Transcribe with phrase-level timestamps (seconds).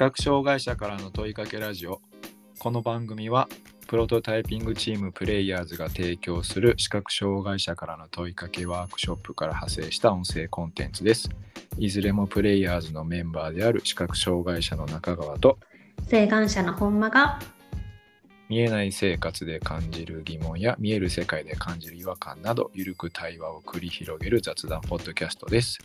[0.00, 2.00] 覚障害者からの問いかけラジオ。
[2.58, 3.50] この番組は
[3.86, 11.28] プロトタイピングチームプレイヤーズが提供する視覚障害者からの問いかけワークショップから派生した音声コンテンツです。
[11.76, 15.58] いずれもプレイヤーズのメンバーである視覚障害者の中川と
[16.08, 17.38] 請願者の本間が
[18.50, 25.78] 見えない生活で感じる疑問や見える世界で感じる違和感などゆるく対話を繰り広げる雑談ポッドキャストです。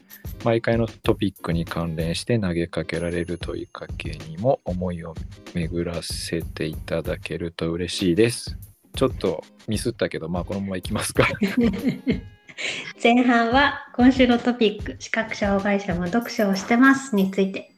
[0.44, 5.14] 毎回のトピックに関連して投げかけられる問いかけにも思いを
[5.54, 8.58] 巡らせていただけると嬉しいです。
[8.96, 11.28] ちょっとミスったけどまあこのままいきますか。
[13.04, 17.75] 前半は今週のトピック視覚障害者も読書をしてますについて。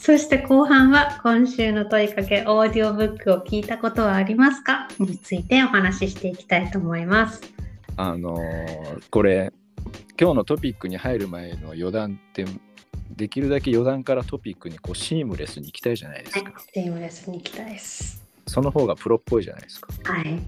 [0.00, 4.88] そして後半は今週の問いかけオーディオブックを聞いたことはありますか？
[4.98, 7.40] についてお話ししていきたいと思います。
[7.96, 9.52] あのーこれ
[10.20, 12.44] 今日のトピックに入る前の余談って
[13.16, 18.22] できるだけ余談からトピックにこうシームレスに行きたいじゃないですはいか、、セームレスに行きたいです。
[18.46, 20.40] その方がプロっぽいじゃないですかはい。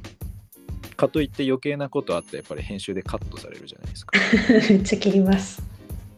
[0.96, 4.12] かといって余計なことあったらやっぱり編集でカットされるじゃないですか
[4.70, 5.62] めっちゃ切ります。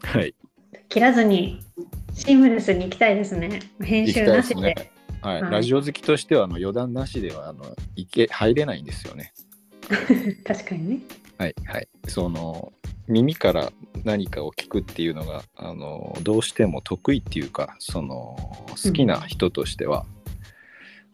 [0.02, 0.34] はい
[0.88, 1.60] 切らずに
[2.14, 3.60] シームレスに行きたいですね。
[3.80, 4.92] 編集なしで。
[5.20, 5.50] はい、はい。
[5.52, 7.64] ラジオ好きとしてはあの余談なしではあの
[7.96, 9.32] いけ入れないんですよね。
[10.44, 10.98] 確かにね。
[11.38, 11.88] はいはい。
[12.08, 12.72] その
[13.08, 13.72] 耳から
[14.04, 18.36] 何かを聞くっていうのがあのどうしても得意っていうかその
[18.68, 20.06] 好きな人としては、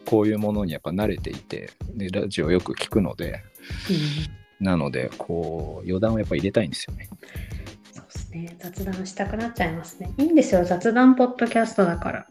[0.04, 3.42] こういうものにやっぱ慣れていてでラジオよく聞くので
[3.90, 4.38] うん。
[4.60, 7.08] なのでこう余談をやっぱ入れたいんですよね
[7.98, 8.56] そうですね。
[8.58, 10.12] 雑談したくなっちゃいますね。
[10.18, 10.64] いいんですよ。
[10.64, 12.26] 雑談ポッドキャストだから。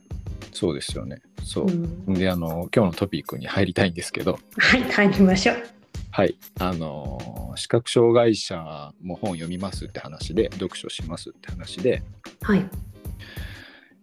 [0.57, 5.57] そうですよねそうう、ん、であの今日のトピックに入りたいんですけどはい、入りましょう。
[6.09, 12.01] はいあの視覚障害者も本読みますって話で読書しますって話で
[12.41, 12.65] はい。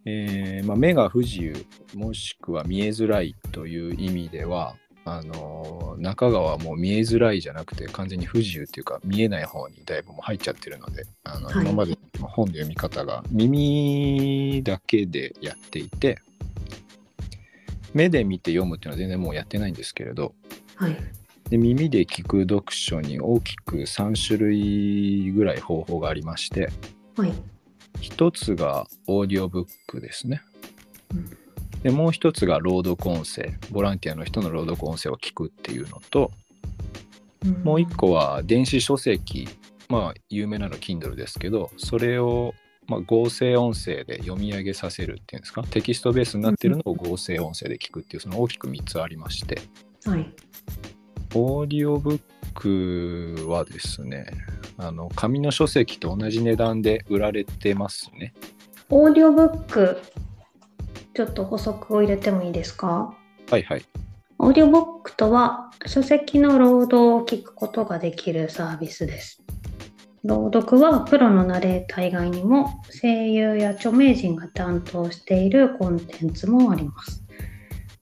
[0.06, 4.76] えーまあ、目が不自由もしくは見えづらいという意味では
[5.06, 16.20] あの中川はもう見えづらいじゃなくて完全に不自由っていうか見えない方にだいぶもう入っちゃってるのであの、はい今までの本の読み方が耳だけでやっていて
[17.92, 20.34] 目で見て読むっていうのは全然もうやってないんですけれど
[20.76, 20.96] はい。
[21.50, 26.70] で耳で聞く読書に大きく3種類ぐらい方法がありまして
[27.16, 27.32] はい。
[28.00, 30.42] 一つがオーディオブックですね。
[31.12, 31.43] うん
[31.84, 33.52] でもう一つが朗読音声。
[33.70, 36.32] ボランティアの人の朗読音声を聞くっていうのと
[37.62, 39.46] もう一個は電子書籍。
[39.90, 42.54] まあ有名なの Kindle ですけどそれを
[42.88, 45.62] まあ合成音声で読み上げさせるっていうんですか？
[45.62, 49.60] テキストベースになってるのを合成音声で聞くっていうその大きく3つありまして。
[50.06, 50.32] はい。
[51.34, 52.20] オーディオブッ
[52.54, 54.26] クはですね
[54.78, 58.32] あの紙の書籍と同じ値段で売られてますね。
[58.88, 60.00] オーディオブック、
[61.14, 63.14] ちょっと補足を入れてもいいですか？
[63.50, 63.82] はいはい
[64.38, 69.42] オーディオブックとは、書籍の朗読を聞くことができるサービスです。
[70.24, 77.23] 朗読はプロのナレーター以外にも声優や著名人が担当しているコンテンツもあります。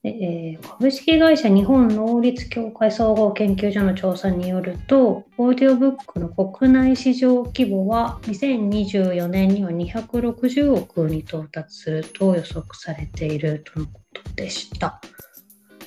[0.04, 15.00] えー株式会社日本能率協会総合研究所の調査によると、オーディオブックの国内市場規模は2024年には260億に到達すると予測されているとのことでした。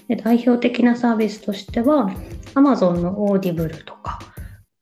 [0.07, 2.09] で代表的なサービスとしては
[2.53, 4.19] Amazon のオーディブルとか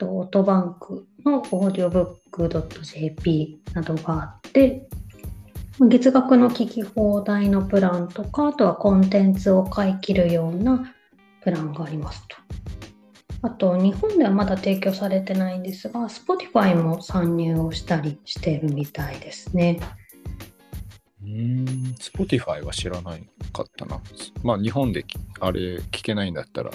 [0.02, 2.50] オトバンクのオーディオブック
[2.84, 4.88] .jp などがあって
[5.80, 10.94] 月額の聞き放題のプランとかあとはコンテンツを買い切るような
[11.42, 12.38] プランがありますと。
[13.42, 19.80] あと日本ではまだ提供されてないんですが Spotify も参入をしたりしているみたいですね。
[21.22, 24.00] うーん、Spotify は知らないかったな。
[24.44, 26.72] まあ日本できあれ聞けないんだったら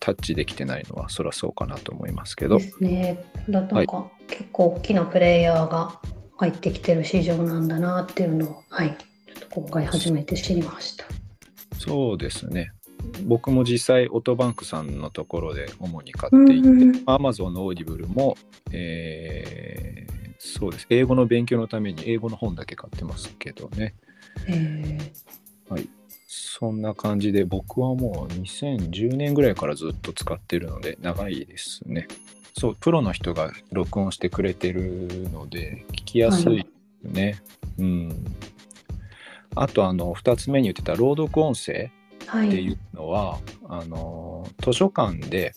[0.00, 2.64] タッチできてないのはそりゃそうかなと思いますけどで。
[2.64, 3.24] すね。
[3.48, 6.00] だなんか、結構大きなプレイヤーが
[6.36, 8.96] 入ってきてる市場なんだなっていうのを、はい、
[9.26, 11.04] ちょっと今回初めて知りました。
[11.78, 12.72] そうですね。
[13.26, 18.36] 僕も実際オトバンクさんのところで主に買っていて、うんうん Amazon のオーディブルも、
[18.72, 20.14] えー
[20.44, 20.86] そうです。
[20.90, 23.94] 英語の勉強のために英語の本だけ買ってますけどね。
[24.46, 24.98] え
[26.26, 32.08] そんな感じで僕はもう2010年ぐらいからずっと使ってるので長いですね。
[32.56, 36.66] そう、プロの人が録音してくれてるので聞きやすい
[37.02, 37.42] ね。
[37.78, 38.24] うん。
[39.56, 41.90] あとあの2つ目に言ってた朗読音声
[42.24, 42.72] っていい。
[42.72, 45.52] うのは、あの図書館で、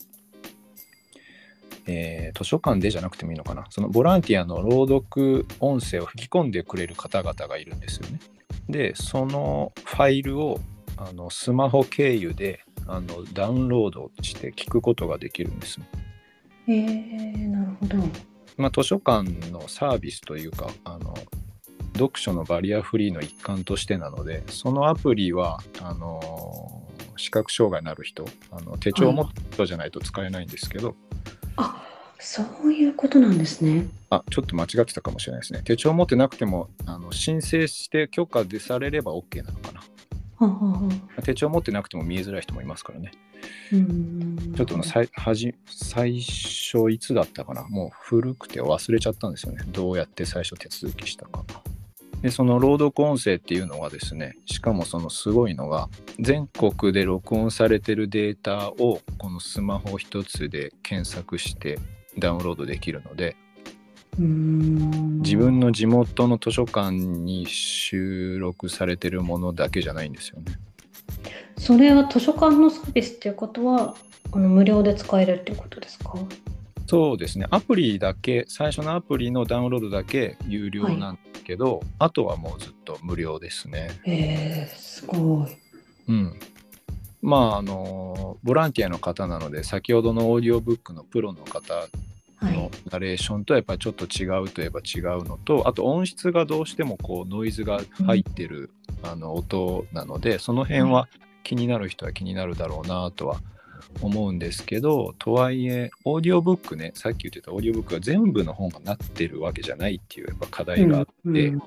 [1.86, 8.20] えー図書館でじゃなくてもいいのかなそのボランティアの朗読音声を吹き込んでくれる方々がいるんですよね。
[8.68, 10.60] でそのファイルを
[10.96, 15.80] あのスマホ経由であのダウンロードして聞くことができるんです。
[16.68, 17.96] えー、なるほど。
[18.56, 21.14] まあ、図書館のサービスというかあの
[21.94, 26.82] 読書のバリアフリーの一環としてなのでそのアプリはあの
[27.16, 30.94] 視覚障害のある人あの手帳を持った人じゃないと使えないんですけど、
[31.56, 31.84] あ
[32.18, 33.86] そういうことなんですね。
[34.10, 39.77] あちょっと間違ってたかもしれないですね手帳を持ってなくてもあの申請して許可でされれば OK なのかな
[41.24, 43.12] 手帳持ってなくても見えづらい人もいますからね。
[43.72, 47.68] うんちょっとの最はじ最初いつだったかな？
[47.68, 49.64] もう古くて忘れちゃったんですよね。
[49.68, 51.44] どうやって最初手続きしたか。
[52.22, 55.88] でその朗読音声っていうのはですねしかもそのすごいのが
[56.18, 61.78] 全国で録音されてるデータをこのスマホ一つで検索して
[62.18, 63.47] ダウンロードできるのでうん
[64.18, 70.58] 自分の地元の図書館に収録されてるものだけじゃないんですよね。
[71.56, 73.94] それは図書館のサービスっていうことは
[74.32, 76.14] あの無料で使えるっていうことですか？
[76.86, 77.46] そうですね。
[77.50, 83.90] アプリだけ最初のアプリのダウンロードだけ有料なんですけど、あとはもうずっと無料ですね。
[84.04, 85.56] えー、すごい。
[86.08, 86.38] うん。
[87.20, 91.88] まああのボランティアの方なので先ほどのオーディオブックのプロの方
[92.40, 92.52] はい。
[92.56, 92.70] の。
[92.90, 98.70] ナレーションとやっぱりちょっと違うといえば違うのとあと音質がどうしてもこうノイズが入ってる、
[99.02, 101.08] あの音なのでその辺は
[101.44, 103.40] 気になる人は気になるだろうなとは
[104.02, 111.62] 思うんですけどとはいえオーディオブックねさっき言ってたオーディオブックが全部の本がなってるわけじゃないっていうやっぱ課題があって、うん。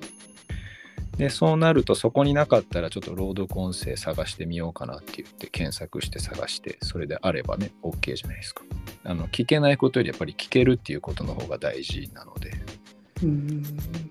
[1.18, 8.64] でそうなるとそこになかったらちょっと朗読音声探してみようかなって言って検索して探してそれであればね OK じゃないですか
[9.04, 12.51] あの聞けないことよりやっぱり聞けるっていうことの方が大事なので、
[13.24, 13.63] うん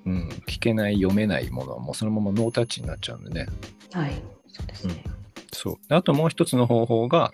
[0.07, 3.47] うん、聞けない読めないものはもうそのままノータッチになっちゃうんでね
[3.93, 4.23] はい。
[4.49, 5.05] そうですね。
[5.53, 7.33] そうであともう一つの方法が、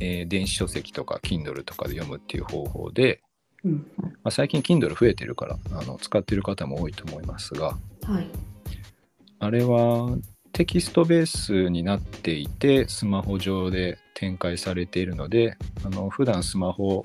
[0.00, 3.20] えー電子書籍とか Kindle とかで読むっていう方法で、
[3.64, 3.86] うん。
[3.98, 8.28] まあ、最近 Kindle 増えてるからあの使ってる方も多いと思いますがはい。
[9.40, 10.16] あれは
[10.52, 17.04] テキストベースになっていてスマホ上で展開されているのであの普段スマホを、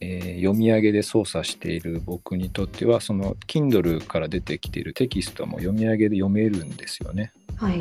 [0.00, 7.32] えー読み上げで操作している僕にとってはその Kindle から出てきているテキストも読み上げで読めるんですよね。
[7.56, 7.80] はい。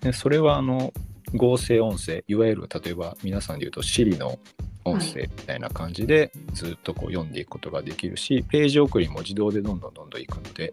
[0.00, 0.92] でそれはあの
[1.34, 4.38] 合成音声いわゆる例えば皆さんで言うと Siri の
[4.84, 10.72] 音声みたいな感じでずっとこう読んでいくことができるしページ送りも自動でどんどんどんどんいくので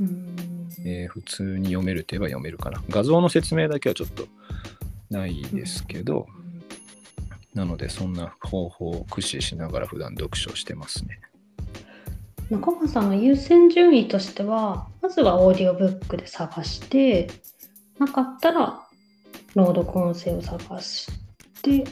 [0.00, 0.68] うん。
[0.84, 2.82] えー普通に読めるといえば読めるかな。
[2.90, 4.28] 画像の説明だけはちょっと
[5.10, 6.26] ないですけど、
[7.54, 11.20] なのでそんな方法を駆使しながら普段読書してますね。
[12.50, 17.28] 中川さんの優先順位としては、まずはオーディオブックで探して、
[17.98, 18.80] なかったら
[19.54, 21.10] 朗読音声を探し
[21.62, 21.84] て、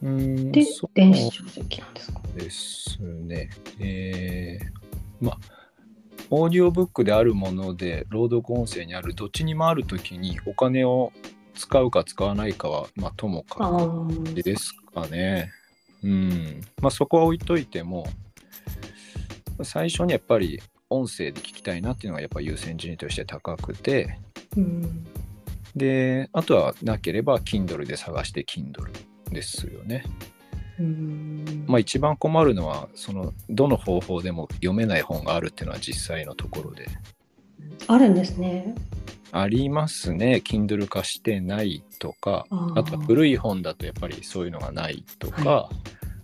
[0.00, 0.64] で
[0.94, 2.20] 電子書籍なんですか？
[2.34, 3.50] ですね。
[3.78, 5.38] えーまあ、
[6.30, 11.12] オーディオブックであるもので朗読音声にあるどっちにもあるときにお金を
[11.54, 15.50] 使うか使わないかは、まあ、ともかあくーですかね。
[16.02, 16.60] うん。
[16.80, 18.06] まあそこは置いといても、
[19.62, 24.18] 最初にやっぱり音声で聞きたいなっていうのがやっぱ優先順位として高くて、
[24.56, 25.06] うん。
[25.76, 28.90] で、あとはなければ Kindle で探して Kindle
[29.30, 30.04] ですよね。
[30.78, 31.64] うん。
[31.66, 36.86] まあ一番困るのは、そのどの方法でも読めない本があるっていうのは実際のところで。
[37.86, 38.74] あるんですね。
[39.32, 40.42] ありますね。
[40.44, 45.70] Kindle 化してないとか、あとは古い本だとやっぱりそういうのがないとか、は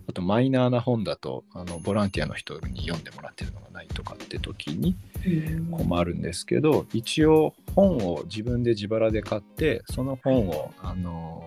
[0.06, 4.94] あとマイナーな本だとあのボランティアの人に読んでもらってるのがないとかって時に
[5.26, 11.42] うん困るんですけど、一応本を自分で自腹で買ってその本をあの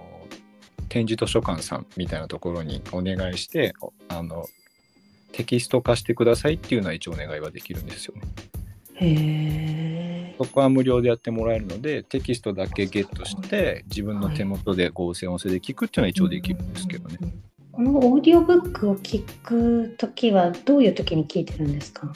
[0.89, 4.47] 展示図書館さんみたいなところにお願いしておあの
[5.31, 8.21] テキスト化してくださいっていうのは一応お願いはできるんですよね。
[8.95, 10.00] へえ。
[10.45, 17.17] そこは無料でやってもらえるのでテキストだけゲットして自分の手元で合成音声で聞くっていうのは一応できるんですけどね。
[17.21, 17.33] うん。
[17.71, 22.13] このオーディオブックを聞くときはどういうときに聞いてるんですか？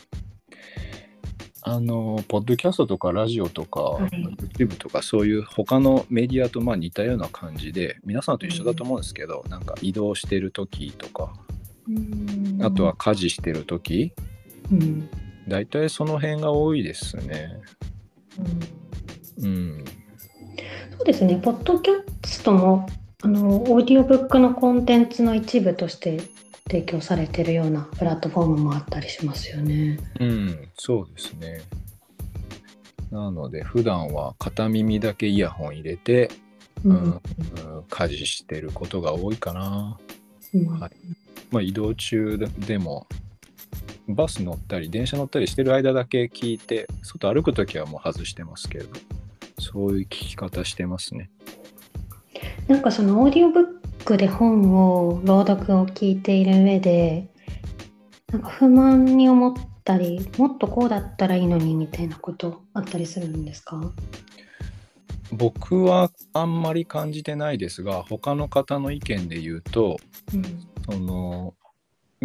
[1.68, 4.28] あのポッドキャストとかラジオとか、い
[4.60, 11.34] YouTube とかそういう他のメディアとまあ似たような感じで皆さんと一緒だと思うんですけど、なんか移動してる時とか
[12.62, 14.14] あとは、家事してる時
[14.72, 15.10] うん
[15.48, 17.60] 大体その辺が多いですね。
[18.40, 19.86] うんうん。
[20.98, 22.88] そうですね、ポッドキャストも
[23.22, 26.22] あのオーディオブックのコンテンツの一部として
[26.68, 30.00] 提供されているようなプラットフォームもあったりしますよね。
[30.20, 31.62] うん、そうですね。
[33.12, 36.30] なので普段は片耳だけイヤホン入れて、
[36.84, 37.22] ううんん
[37.90, 39.98] 家事してることが多いかな。
[40.54, 40.92] うんはい
[41.52, 43.08] まあ、移動中でも
[44.08, 48.92] バス乗ったり電車乗ったりしてる間だけ聞いて外歩く時はもう外してますけれど
[49.60, 51.30] そういう聞き方してますね。
[52.68, 53.66] なんかそのオーディオブッ
[54.04, 57.28] クで本を朗読を聞いている上で
[58.32, 63.92] なんか不満に思ったりもっとこうだったらいいのにみたいなことあったりするんですか？
[65.32, 69.98] 僕はあんまり感じてないですが他の方の意見で言うと
[70.34, 70.44] うん
[70.90, 71.54] その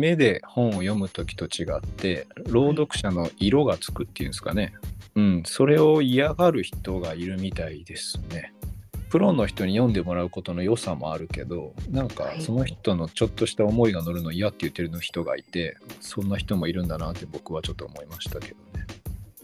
[0.01, 4.75] 目で本を読む時と違って朗読者の色がつくっていうんですかね、
[5.15, 8.53] うん、それを嫌がる人がいるみたいですね。
[9.11, 18.87] プロの人に読んでもらうことの良さもあるけどなんかはいその人のちょっとした思いが乗るの嫌って言ってる人がいてそんな人もいるんだなって僕はちょっと思いましたけどね。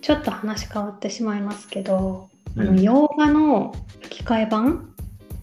[0.00, 4.94] ちょっと話変わってしまいますけど、あうんの洋画の吹き替え版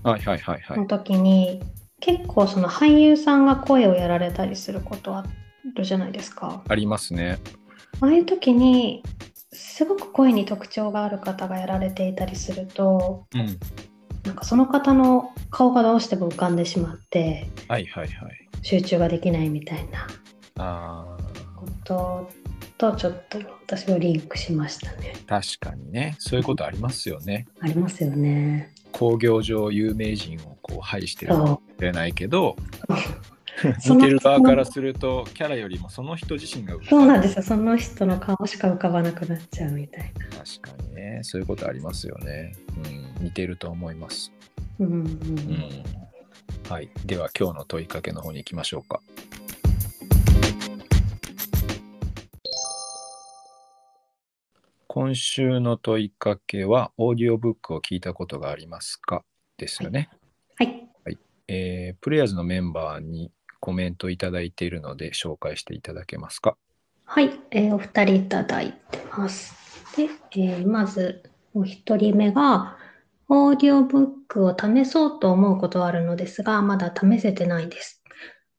[0.04, 0.86] はいはいはいはいの。
[0.86, 1.62] 時に、
[2.04, 5.24] 結構その俳優さんが声をやられたりすることあ
[5.74, 6.62] るじゃないですか。
[6.68, 7.40] ありますね。
[8.02, 9.04] ああいう時に
[9.54, 13.58] すごく声に特徴がある方がやられていたりするとうん。
[14.26, 18.50] なんかその方の顔がどうしても浮かんでしまってはいはいはい。
[18.62, 20.08] 集中ができないみたいな
[20.58, 21.18] あ
[21.56, 22.30] こと
[22.78, 25.14] とちょっと私はリンクしましたね。
[25.26, 27.48] ー確かにねそういうことありますよね。
[27.62, 28.73] ありますよね。
[28.94, 32.56] 工業上有名人をこう排してるかもそしれないけど
[33.90, 37.44] 見てる側からするとキャラよりもその人自身が浮かうそうなんですよ。
[37.44, 40.38] その人の顔しか浮かばなくなっちゃうみたいな。
[40.38, 41.20] 確かにね。
[41.24, 42.54] そういうことありますよね、
[43.20, 44.32] うん、似てると思います、
[44.80, 44.96] うんうん。
[44.96, 45.84] うん。
[46.70, 46.90] はい。
[47.06, 49.02] では今日の問いかけの方に行きましょうか
[54.96, 59.24] 今週の問いかけはオーディオブックを聞いたことがありますか？
[59.58, 60.08] ですよね、
[60.56, 60.88] はい。
[61.48, 66.58] えープレイヤーズのメンバーにコメントいただいているので紹介していただけますか？
[67.06, 69.56] はい、えーお二人いただいてます。
[69.98, 71.24] で、えーまず
[71.56, 72.78] お一人目が、
[73.30, 78.04] オーディオブックを試そうと思うことはあるのですが、まだ試せてないです。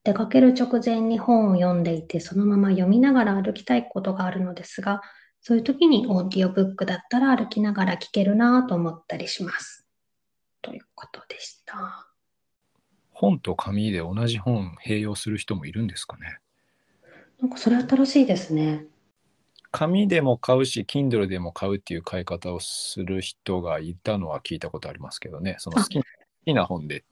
[0.02, 5.00] 出かける直前に本を読んでいて、そのまま読みながら歩きたいことがあるのですが、
[5.46, 9.86] そういう時にオーディオブックだったら歩きながら聞けるなぁと思ったりします。
[10.62, 12.08] ということでした。
[13.10, 16.38] 本と紙で同じ本併用する人もいるんですかね
[17.40, 18.86] なんかそれ新しいですね。
[19.70, 26.04] 紙でも買うし Kindle でも買うっていう買い方をする人がいたのは聞いたことありますけどねその好き好
[26.46, 27.04] きな本で、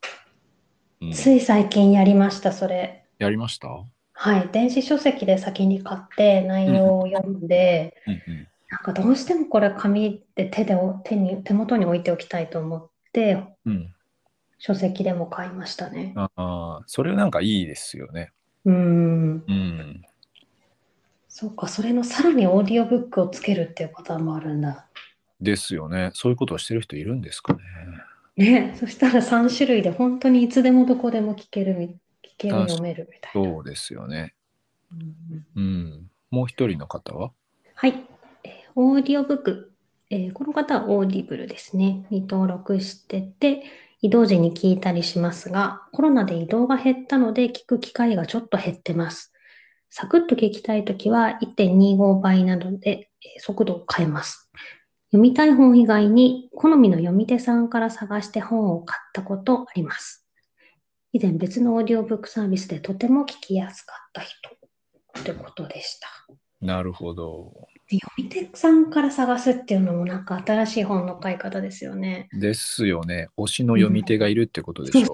[1.03, 3.05] うんつい最近やりました、それ。
[3.19, 3.69] やりました？
[4.23, 8.49] はい、電子書籍で先に買って内容を読んで、うんうん。
[8.71, 13.93] なんかどうしてもこれ紙で手でお手に手元に置いておきたいと思ってうん。
[14.61, 16.13] 書籍でも買いましたね。
[16.15, 18.31] ああそれなんかいいですよね。
[18.65, 20.03] うーん、うん。
[21.29, 24.87] そうか、それのさらにオーディオブックをつけるっていうパターンもあるんだ。
[25.41, 26.13] ですよね。
[26.15, 27.61] そういうことをしてる人いるんですかね。
[28.37, 31.97] ね、そしたら3種類で本当にいつでもどこでも聞けるみ、
[32.49, 33.51] 聞ける、確か読めるみたいな。
[33.55, 34.35] そうですよね
[34.93, 37.33] うんうんもう一人の方は？
[37.75, 37.95] はい、
[38.45, 39.73] えーオーディオブック、
[40.11, 43.65] えーこの方はオーディブルですね、に登録してて、
[44.01, 49.33] 移動時に聞いたりしますが、コロナで移動が減ったので聞く機会がちょっと減ってます。
[49.91, 54.51] サクッと聞きたいときは1.25倍などでえー速度を変えます。
[55.11, 60.22] 読みたい本以外に好みの読み手さんから探して本を買ったことあります。
[61.13, 64.35] 以前別のオーディオブックサービスでとても聞きやすかった人
[65.25, 66.09] ということでした。
[66.61, 67.53] なるほど
[67.91, 72.29] 読み手さんから探すっていうのもなんか新しい本の買い方ですよね。
[72.33, 75.07] ですよね推しの読み手がいるってことでしょ、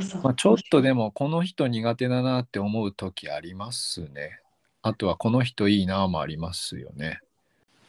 [0.00, 4.38] そうまあ、ちょっとでもこの人苦手だなって思う時ありますね。
[4.82, 7.18] あとはこの人いいなもありますよね。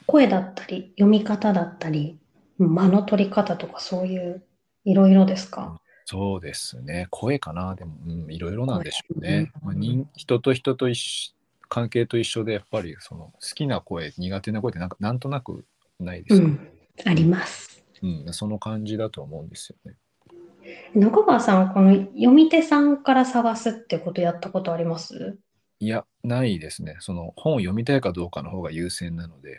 [0.08, 2.18] 声だったり読み方だったり
[2.58, 4.44] 間の取り方とかそういう
[4.86, 5.80] いろいろですか？
[6.06, 7.08] そうですね。
[7.10, 9.52] 声かなでも、うん、いろいろなんでしょう声ね。
[9.62, 11.34] うんまあ、人人と人と一緒
[11.68, 15.66] 関係と一緒でやっぱりその好きな声苦手な声ってなんかなんとなく
[16.00, 16.70] ないですか、うん、
[17.06, 17.84] あります。
[18.04, 19.98] うんその感じだと思うんですよね。
[20.94, 25.40] 中川さん、この読み手さんから探すってことやったことあります？
[25.80, 26.98] いやないですね。
[27.00, 29.58] その本を読みたいかどうかの方が優先なので、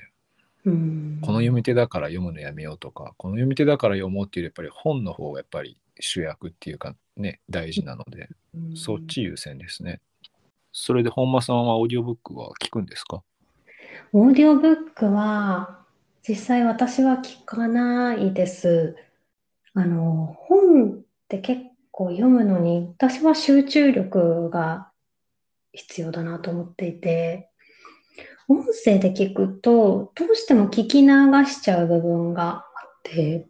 [0.64, 1.18] うん。
[1.22, 10.00] この読み手だから読むのやめようとか、この読み手だから読もうっていうよりやっぱり本の方がやっぱり主役っていうかね、大事なので、うんそっち優先ですね。
[10.72, 13.22] それで本間さんはオーディオブックは聞くんですか？
[14.12, 15.80] オーディオブックは
[16.26, 18.96] 実際私は聞かないです。
[19.74, 24.90] あの、本って結構読むのに、私は集中力が
[25.72, 27.50] 必要だなと思っていて、
[28.48, 31.08] 音声で聞くと、どうしても聞き流
[31.46, 33.46] しちゃう部分があって、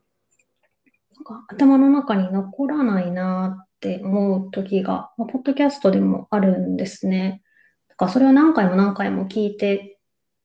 [1.26, 7.42] か頭の中に残らないなって思う時が、まあポッドキャストでもあるんですね。
[7.88, 9.98] だからそれを何回も何回も聞いて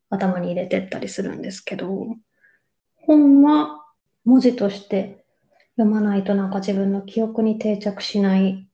[0.10, 2.08] 頭に入れてったりするんですけど、
[2.96, 3.84] 本は
[4.26, 5.26] 文字として
[5.78, 8.68] 読まないとなんか自分の記憶に定着しない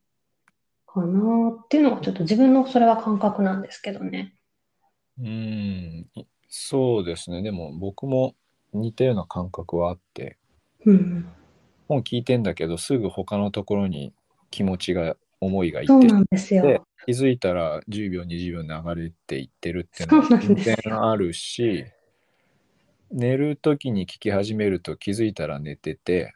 [0.86, 4.34] かなっていうのがちょっと自分のそれは感覚なんですけどね。
[5.20, 6.08] うーん、
[6.50, 7.42] そうですね。
[7.42, 8.36] でも僕も
[8.74, 10.38] 似たような感覚はあって、
[10.86, 11.37] うん。
[11.88, 14.14] 本聞いてんだけど、すぐ他のところに
[14.52, 16.64] 気持ちが、思いがいそうってなんですよ。
[16.64, 21.86] で気づいたら10秒、20秒流れていってるっていうのそうなは全然あるし、
[23.12, 26.34] 寝る時に聞き始めると気づいたら寝てて、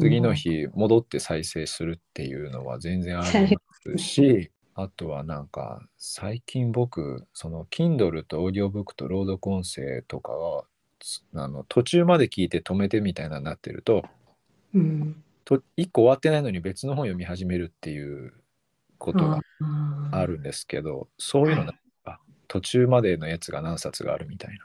[0.00, 3.60] 次の日戻って再生するっていうのは全然ありま
[3.96, 10.64] すし、あとはなんか最近僕、その Kindle とオーディオブックと朗読音声とかは
[11.00, 14.04] つあの途中まで聞いて止めてみたいなのになってると、
[14.74, 15.22] うん。
[15.44, 18.32] と1個終わってないのに別の本読み始めるっていう
[18.98, 19.40] ことが
[20.10, 24.58] あるんですけど、そういうのなんか途中までのやつが何冊があるみたい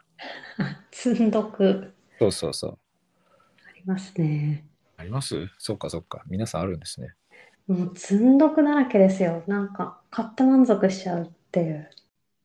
[0.57, 0.65] な。
[0.65, 2.79] あ 積んどくそうそうそう。
[3.67, 4.65] ありますね。
[4.97, 5.47] あります？
[5.57, 6.23] そっかそっか。
[6.27, 7.13] 皆さんあるんですね。
[7.67, 9.43] もう積んどくだらけですよ。
[9.47, 11.89] なんか買って満足しちゃうっていう。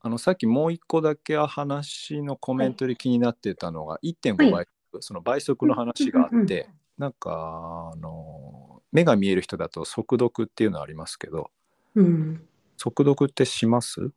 [0.01, 4.67] あのさっきもう一個だけ話のコメントで気になってたのが1.5倍、は
[5.01, 11.51] その倍速の話があって、なんかあの目が見える人だと速読っていうのありますけど
[11.95, 12.47] うん。
[12.77, 14.11] 速読ってします？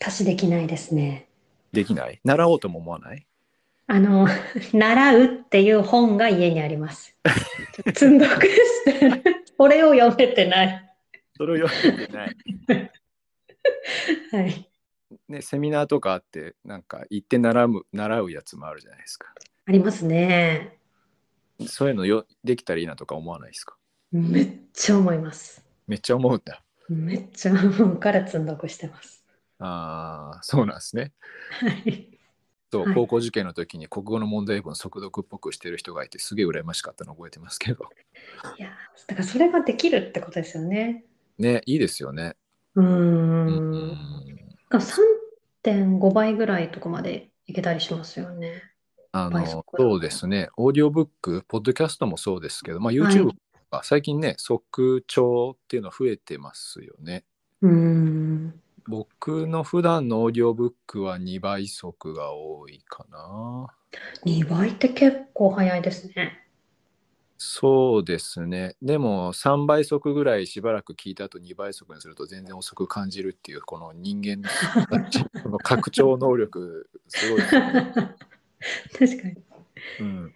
[0.00, 1.28] 私できないですね。
[1.72, 2.20] できない？
[2.24, 3.26] 習おうとも思わない？
[3.86, 4.26] あの、
[4.72, 7.16] 習うっていう本が家にあります。
[7.94, 9.22] 積んどくしてる。
[9.58, 10.94] これを読めてない。
[11.36, 12.36] それを読めてない。
[14.32, 14.70] はい。
[15.28, 19.34] ね、セミナーとかあってなんか行って習う習うやつもあるじゃないですか。
[19.70, 20.80] ありますね。
[21.64, 23.76] そういうのよできたらいいなとか思わないですか？
[24.10, 25.64] めっちゃ思います。
[25.86, 26.60] めっちゃ思うんだ。
[26.88, 29.24] めっちゃ思うから積んどくしてます。
[29.60, 31.12] ああ、そうなんですね。
[31.50, 32.18] はい。
[32.72, 37.84] そう、はい高校受験の時に国語の問題文速読っぽくしてる人がいてすげえ羨ましかったの覚えてますけど。
[38.58, 38.70] いや、
[39.06, 41.04] だからそれができるってことですよね。
[41.38, 42.34] ね、いいですよね。
[42.74, 42.84] うー。
[42.84, 43.98] うんん。
[44.72, 48.64] 3.5倍ぐらいとかまでいけたりしますよね。
[49.12, 50.48] あのそうですね。
[50.56, 53.34] オーディオブック、ポッドキャストもそうですけど、まあ、はい YouTube と
[53.70, 57.24] か最近ね、速聴っていうの増えてますよね。
[57.62, 58.60] うーん。
[58.86, 63.66] 僕の普段のオーディオブックは2倍速が多いかな。
[64.24, 66.46] 2倍って結構早いですね。
[67.42, 68.76] そうですね。
[68.82, 74.48] でも3倍速ぐらいしばらく聞いた後2倍速にすると全然遅く感じるっていうこの人間の
[75.42, 77.92] この拡張能力すごいですよね。
[78.98, 79.36] 確かに。
[80.00, 80.32] うん、なん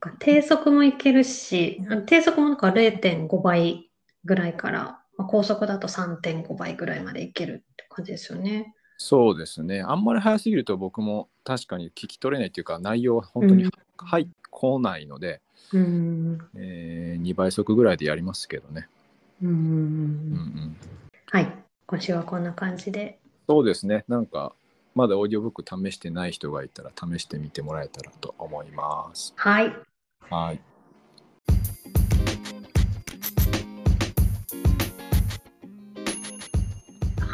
[0.00, 3.90] か低速もいけるし、あ低速もなんか0.5倍
[4.24, 8.74] ぐらいから、まあ、高速だと3.5倍ぐらいまでいけるって感じですよね。
[8.96, 9.82] そうですね。
[9.82, 15.40] あんまり早すぎると僕も確かに聞き取れないっていうか内容は本当にうん入ってこないので、
[15.72, 16.38] うーん。
[16.56, 18.88] え2倍速ぐらいでやりますけどね。
[19.42, 19.56] うーんうんう
[20.36, 20.76] ん、
[21.30, 21.52] はい。
[21.86, 23.18] 今週はこんな感じで。
[23.48, 24.04] そうですね。
[24.08, 24.54] なんか
[24.94, 29.34] まだオーディオブック試してない人がいたら試してみてもらえたらと思います。
[29.36, 29.74] はい。
[30.30, 30.60] はい。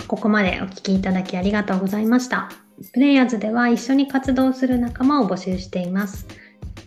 [0.09, 2.49] ここまでお聞きいただきありがとうございました。
[2.95, 6.27] プレイヤーズでは一緒に活動する仲間を募集しています。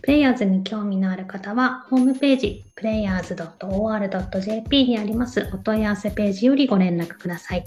[0.02, 7.64] プレイヤーズに興味のある方は、ホームページ、players.or.jp にありますお問い合わせページよりご連絡ください。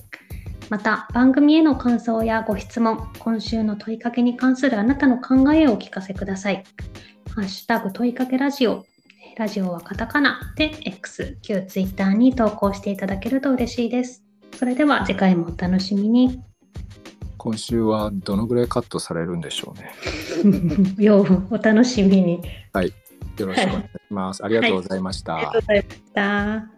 [0.70, 6.64] また、番組への感想やご質問、今週の問いかけに関するあなたの考えをお聞かせください。
[7.34, 8.86] ハッシュタグ問いかけラジオ、
[9.38, 14.24] ラジオはカタカナで X、旧 Twitter に投稿していただけると嬉しいです。
[14.58, 16.42] それでは次回もお楽しみに。
[17.38, 19.94] 今週はどのぐらいカットされるんでしょうね。
[20.98, 22.42] ようお楽しみに。
[23.38, 24.44] よろしくお願いします。
[24.44, 25.36] ありがとうございました。
[25.36, 26.77] ありがとうございました。